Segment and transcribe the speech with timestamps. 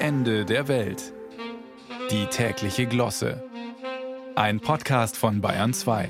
[0.00, 1.12] Ende der Welt.
[2.12, 3.42] Die tägliche Glosse.
[4.36, 6.08] Ein Podcast von Bayern 2.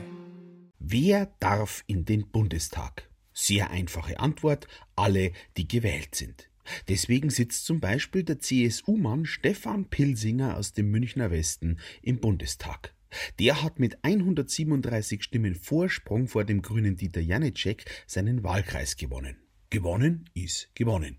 [0.79, 3.09] Wer darf in den Bundestag?
[3.33, 6.51] Sehr einfache Antwort, alle, die gewählt sind.
[6.89, 12.95] Deswegen sitzt zum Beispiel der CSU-Mann Stefan Pilsinger aus dem Münchner Westen im Bundestag.
[13.39, 19.48] Der hat mit 137 Stimmen Vorsprung vor dem grünen Dieter Janicek seinen Wahlkreis gewonnen.
[19.71, 21.19] Gewonnen ist gewonnen.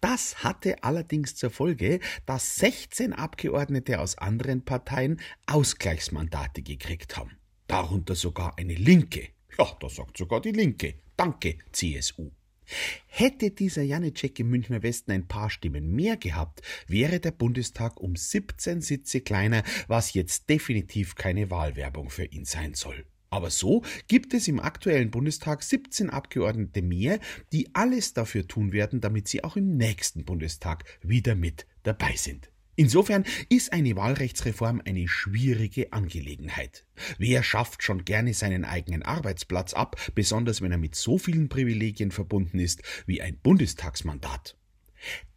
[0.00, 7.38] Das hatte allerdings zur Folge, dass 16 Abgeordnete aus anderen Parteien Ausgleichsmandate gekriegt haben.
[7.66, 9.28] Darunter sogar eine Linke.
[9.58, 10.96] Ja, da sagt sogar die Linke.
[11.16, 12.30] Danke, CSU.
[13.06, 18.16] Hätte dieser Janicek im Münchner Westen ein paar Stimmen mehr gehabt, wäre der Bundestag um
[18.16, 23.06] 17 Sitze kleiner, was jetzt definitiv keine Wahlwerbung für ihn sein soll.
[23.34, 27.18] Aber so gibt es im aktuellen Bundestag 17 Abgeordnete mehr,
[27.52, 32.52] die alles dafür tun werden, damit sie auch im nächsten Bundestag wieder mit dabei sind.
[32.76, 36.86] Insofern ist eine Wahlrechtsreform eine schwierige Angelegenheit.
[37.18, 42.12] Wer schafft schon gerne seinen eigenen Arbeitsplatz ab, besonders wenn er mit so vielen Privilegien
[42.12, 44.56] verbunden ist wie ein Bundestagsmandat?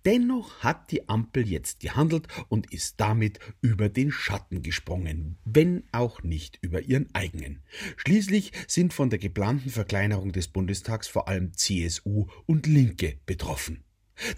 [0.06, 6.23] Dennoch hat die Ampel jetzt gehandelt und ist damit über den Schatten gesprungen, wenn auch
[6.23, 7.62] nicht über ihren eigenen.
[7.98, 13.84] Schließlich sind von der geplanten Verkleinerung des Bundestags vor allem CSU und Linke betroffen.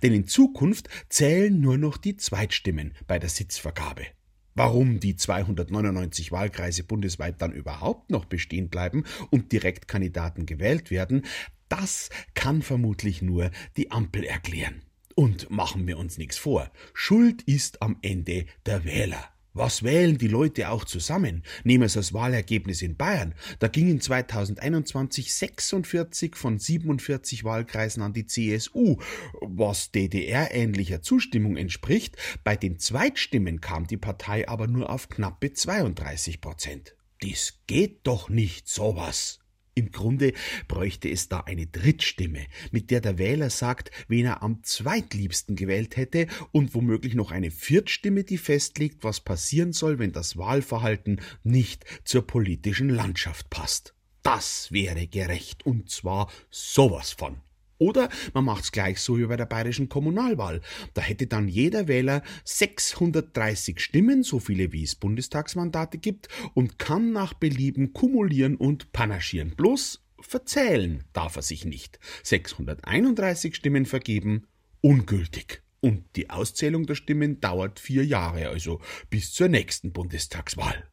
[0.02, 4.08] Denn in Zukunft zählen nur noch die Zweitstimmen bei der Sitzvergabe.
[4.56, 11.26] Warum die 299 Wahlkreise bundesweit dann überhaupt noch bestehen bleiben und Direktkandidaten gewählt werden,
[11.70, 14.82] das kann vermutlich nur die Ampel erklären.
[15.20, 19.22] Und machen wir uns nichts vor, Schuld ist am Ende der Wähler.
[19.52, 21.44] Was wählen die Leute auch zusammen?
[21.66, 23.36] Nehmen Sie das Wahlergebnis in Bayern.
[23.60, 28.96] Da gingen 2021 46 von 47 Wahlkreisen an die CSU,
[29.42, 32.16] was DDR-ähnlicher Zustimmung entspricht.
[32.46, 36.96] Bei den Zweitstimmen kam die Partei aber nur auf knappe 32 Prozent.
[37.20, 39.42] Das geht doch nicht sowas.
[39.80, 40.34] Im Grunde
[40.68, 45.96] bräuchte es da eine Drittstimme, mit der der Wähler sagt, wen er am zweitliebsten gewählt
[45.96, 51.86] hätte und womöglich noch eine Viertstimme, die festlegt, was passieren soll, wenn das Wahlverhalten nicht
[52.04, 53.94] zur politischen Landschaft passt.
[54.22, 57.38] Das wäre gerecht und zwar sowas von.
[57.80, 60.62] Oder man macht's gleich so wie bei der bayerischen Kommunalwahl.
[60.94, 67.12] Da hätte dann jeder Wähler 630 Stimmen, so viele wie es Bundestagsmandate gibt, und kann
[67.14, 69.56] nach Belieben kumulieren und panaschieren.
[69.56, 72.00] Bloß verzählen darf er sich nicht.
[72.24, 74.46] 631 Stimmen vergeben,
[74.82, 75.64] ungültig.
[75.82, 80.89] Und die Auszählung der Stimmen dauert vier Jahre, also bis zur nächsten Bundestagswahl.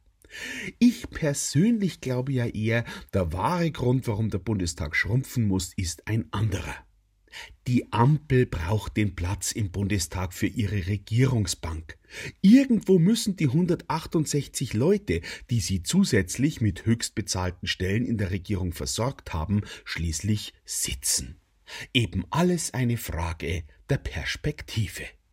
[0.79, 6.27] Ich persönlich glaube ja eher, der wahre Grund, warum der Bundestag schrumpfen muss, ist ein
[6.33, 6.75] anderer.
[7.67, 11.99] Die Ampel braucht den Platz im Bundestag für ihre Regierungsbank.
[12.41, 15.21] Irgendwo müssen die 168 Leute,
[15.51, 21.41] die sie zusätzlich mit höchst bezahlten Stellen in der Regierung versorgt haben, schließlich sitzen.
[21.93, 25.03] Eben alles eine Frage der Perspektive.